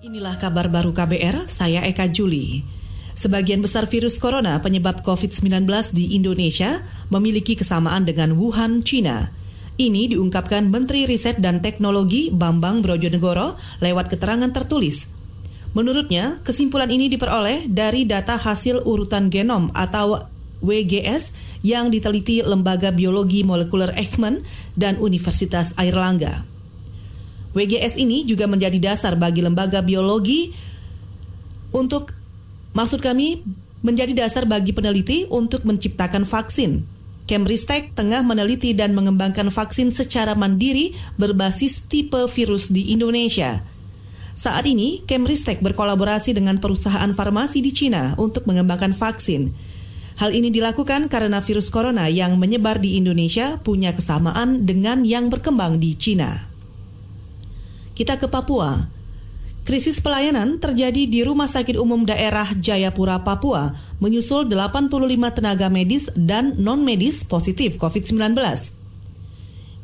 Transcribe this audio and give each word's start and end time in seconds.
Inilah 0.00 0.40
kabar 0.40 0.72
baru 0.72 0.96
KBR, 0.96 1.44
saya 1.44 1.84
Eka 1.84 2.08
Juli. 2.08 2.64
Sebagian 3.12 3.60
besar 3.60 3.84
virus 3.84 4.16
corona 4.16 4.56
penyebab 4.56 5.04
COVID-19 5.04 5.68
di 5.92 6.16
Indonesia 6.16 6.80
memiliki 7.12 7.52
kesamaan 7.52 8.08
dengan 8.08 8.32
Wuhan, 8.32 8.80
China. 8.80 9.28
Ini 9.76 10.16
diungkapkan 10.16 10.72
Menteri 10.72 11.04
Riset 11.04 11.44
dan 11.44 11.60
Teknologi 11.60 12.32
Bambang 12.32 12.80
Brojonegoro 12.80 13.60
lewat 13.84 14.08
keterangan 14.08 14.48
tertulis. 14.48 15.04
Menurutnya, 15.76 16.40
kesimpulan 16.48 16.88
ini 16.88 17.12
diperoleh 17.12 17.68
dari 17.68 18.08
data 18.08 18.40
hasil 18.40 18.80
urutan 18.88 19.28
genom 19.28 19.68
atau 19.76 20.16
WGS 20.64 21.28
yang 21.60 21.92
diteliti 21.92 22.40
Lembaga 22.40 22.88
Biologi 22.88 23.44
Molekuler 23.44 23.92
Ekman 23.92 24.48
dan 24.80 24.96
Universitas 24.96 25.76
Airlangga. 25.76 26.49
WGS 27.50 27.98
ini 27.98 28.22
juga 28.22 28.46
menjadi 28.46 28.78
dasar 28.78 29.18
bagi 29.18 29.42
lembaga 29.42 29.82
biologi 29.82 30.54
untuk 31.74 32.14
maksud 32.74 33.02
kami 33.02 33.42
menjadi 33.80 34.26
dasar 34.26 34.44
bagi 34.46 34.70
peneliti 34.70 35.26
untuk 35.32 35.66
menciptakan 35.66 36.22
vaksin. 36.22 36.84
Kemristek 37.26 37.94
tengah 37.94 38.26
meneliti 38.26 38.74
dan 38.74 38.90
mengembangkan 38.90 39.54
vaksin 39.54 39.94
secara 39.94 40.34
mandiri 40.34 40.98
berbasis 41.14 41.86
tipe 41.86 42.18
virus 42.26 42.74
di 42.74 42.90
Indonesia. 42.90 43.62
Saat 44.34 44.66
ini, 44.66 45.06
Kemristek 45.06 45.62
berkolaborasi 45.62 46.34
dengan 46.34 46.58
perusahaan 46.58 47.10
farmasi 47.14 47.62
di 47.62 47.70
Cina 47.70 48.18
untuk 48.18 48.50
mengembangkan 48.50 48.90
vaksin. 48.90 49.52
Hal 50.18 50.34
ini 50.34 50.50
dilakukan 50.50 51.06
karena 51.06 51.38
virus 51.38 51.70
corona 51.70 52.10
yang 52.10 52.34
menyebar 52.34 52.82
di 52.82 52.98
Indonesia 52.98 53.62
punya 53.62 53.94
kesamaan 53.94 54.66
dengan 54.66 55.06
yang 55.06 55.30
berkembang 55.30 55.78
di 55.78 55.94
Cina. 55.94 56.49
Kita 58.00 58.16
ke 58.16 58.32
Papua. 58.32 58.88
Krisis 59.60 60.00
pelayanan 60.00 60.56
terjadi 60.56 61.04
di 61.04 61.20
Rumah 61.20 61.44
Sakit 61.44 61.76
Umum 61.76 62.08
Daerah 62.08 62.48
Jayapura, 62.48 63.20
Papua, 63.20 63.76
menyusul 64.00 64.48
85 64.48 64.88
tenaga 65.36 65.68
medis 65.68 66.08
dan 66.16 66.56
non-medis 66.56 67.28
positif 67.28 67.76
COVID-19. 67.76 68.40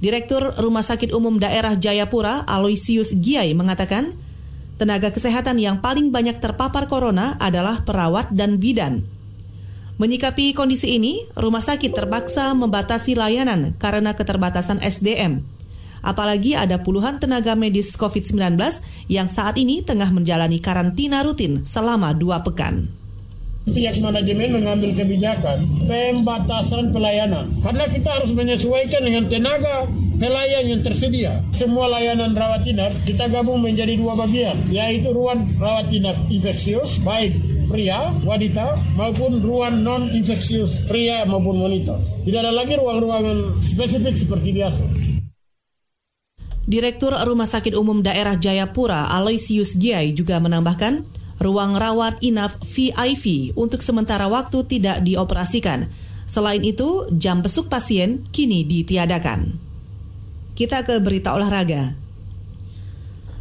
Direktur 0.00 0.48
Rumah 0.48 0.80
Sakit 0.80 1.12
Umum 1.12 1.36
Daerah 1.36 1.76
Jayapura, 1.76 2.48
Aloysius 2.48 3.12
Giai, 3.20 3.52
mengatakan, 3.52 4.16
tenaga 4.80 5.12
kesehatan 5.12 5.60
yang 5.60 5.84
paling 5.84 6.08
banyak 6.08 6.40
terpapar 6.40 6.88
corona 6.88 7.36
adalah 7.36 7.84
perawat 7.84 8.32
dan 8.32 8.56
bidan. 8.56 9.04
Menyikapi 10.00 10.56
kondisi 10.56 10.96
ini, 10.96 11.28
rumah 11.36 11.60
sakit 11.60 11.92
terpaksa 11.92 12.56
membatasi 12.56 13.12
layanan 13.12 13.76
karena 13.76 14.16
keterbatasan 14.16 14.80
SDM. 14.80 15.55
Apalagi 16.04 16.58
ada 16.58 16.80
puluhan 16.80 17.20
tenaga 17.20 17.54
medis 17.54 17.94
COVID-19 17.94 18.58
yang 19.12 19.28
saat 19.30 19.56
ini 19.60 19.84
tengah 19.84 20.08
menjalani 20.12 20.60
karantina 20.60 21.22
rutin 21.24 21.62
selama 21.64 22.16
dua 22.16 22.40
pekan 22.42 22.88
pihak 23.66 23.98
manajemen 23.98 24.62
mengambil 24.62 24.94
kebijakan 24.94 25.58
pembatasan 25.90 26.94
pelayanan 26.94 27.50
karena 27.66 27.84
kita 27.90 28.14
harus 28.14 28.30
menyesuaikan 28.30 29.02
dengan 29.02 29.26
tenaga 29.26 29.90
pelayan 30.16 30.64
yang 30.64 30.80
tersedia. 30.86 31.42
Semua 31.52 31.90
layanan 31.90 32.32
rawat 32.32 32.64
inap 32.64 32.92
kita 33.04 33.28
gabung 33.28 33.60
menjadi 33.60 33.98
dua 33.98 34.16
bagian, 34.16 34.56
yaitu 34.72 35.12
ruang 35.12 35.44
rawat 35.60 35.90
inap 35.92 36.16
infeksius 36.30 37.02
baik 37.04 37.36
pria, 37.66 38.14
wanita 38.22 38.78
maupun 38.94 39.42
ruang 39.42 39.82
non 39.82 40.08
infeksius 40.14 40.86
pria 40.86 41.26
maupun 41.26 41.60
wanita. 41.60 41.98
Tidak 42.24 42.40
ada 42.40 42.54
lagi 42.54 42.78
ruang-ruangan 42.78 43.60
spesifik 43.60 44.14
seperti 44.14 44.54
biasa. 44.54 45.15
Direktur 46.66 47.14
Rumah 47.14 47.46
Sakit 47.46 47.78
Umum 47.78 48.02
Daerah 48.02 48.34
Jayapura 48.34 49.06
Aloysius 49.14 49.78
Giai 49.78 50.10
juga 50.10 50.42
menambahkan, 50.42 51.06
ruang 51.38 51.78
rawat 51.78 52.18
inap 52.26 52.58
VIP 52.66 53.54
untuk 53.54 53.86
sementara 53.86 54.26
waktu 54.26 54.66
tidak 54.66 54.98
dioperasikan. 55.06 55.86
Selain 56.26 56.58
itu, 56.66 57.06
jam 57.14 57.38
besuk 57.38 57.70
pasien 57.70 58.26
kini 58.34 58.66
ditiadakan. 58.66 59.54
Kita 60.58 60.82
ke 60.82 60.98
berita 60.98 61.38
olahraga. 61.38 61.94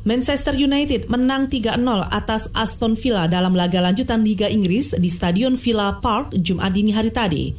Manchester 0.00 0.56
United 0.56 1.12
menang 1.12 1.52
3-0 1.52 1.76
atas 2.08 2.48
Aston 2.56 2.96
Villa 2.96 3.28
dalam 3.28 3.52
laga 3.52 3.84
lanjutan 3.84 4.24
Liga 4.24 4.48
Inggris 4.48 4.96
di 4.96 5.12
Stadion 5.12 5.60
Villa 5.60 6.00
Park 6.00 6.32
Jumat 6.40 6.72
dini 6.72 6.96
hari 6.96 7.12
tadi. 7.12 7.52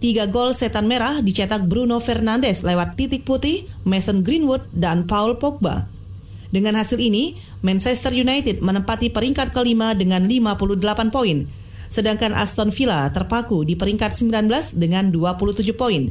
Tiga 0.00 0.24
gol 0.24 0.56
setan 0.56 0.88
merah 0.88 1.20
dicetak 1.20 1.68
Bruno 1.68 2.00
Fernandes 2.00 2.64
lewat 2.64 2.96
titik 2.96 3.28
putih, 3.28 3.68
Mason 3.84 4.24
Greenwood, 4.24 4.64
dan 4.72 5.04
Paul 5.04 5.36
Pogba. 5.36 5.92
Dengan 6.48 6.80
hasil 6.80 6.96
ini, 6.96 7.36
Manchester 7.60 8.16
United 8.16 8.64
menempati 8.64 9.12
peringkat 9.12 9.52
kelima 9.52 9.92
dengan 9.92 10.24
58 10.24 11.12
poin, 11.12 11.44
sedangkan 11.92 12.32
Aston 12.32 12.72
Villa 12.72 13.12
terpaku 13.12 13.60
di 13.68 13.76
peringkat 13.76 14.16
19 14.16 14.72
dengan 14.72 15.12
27 15.12 15.68
poin. 15.76 16.08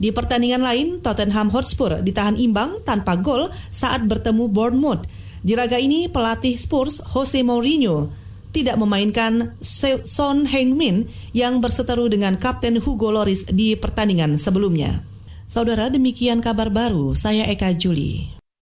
Di 0.00 0.08
pertandingan 0.08 0.64
lain, 0.64 1.04
Tottenham 1.04 1.52
Hotspur 1.52 2.00
ditahan 2.00 2.40
imbang 2.40 2.80
tanpa 2.80 3.20
gol 3.20 3.52
saat 3.68 4.08
bertemu 4.08 4.48
Bournemouth. 4.48 5.04
Di 5.44 5.52
laga 5.52 5.76
ini, 5.76 6.08
pelatih 6.08 6.56
Spurs 6.56 7.04
Jose 7.12 7.44
Mourinho 7.44 8.21
tidak 8.52 8.76
memainkan 8.76 9.56
Son 10.04 10.44
Heung-min 10.44 11.08
yang 11.32 11.64
berseteru 11.64 12.06
dengan 12.12 12.36
Kapten 12.36 12.78
Hugo 12.78 13.08
Loris 13.08 13.48
di 13.48 13.74
pertandingan 13.74 14.36
sebelumnya. 14.36 15.00
Saudara, 15.48 15.88
demikian 15.88 16.40
kabar 16.40 16.68
baru. 16.72 17.12
Saya 17.12 17.48
Eka 17.48 17.72
Juli. 17.76 18.41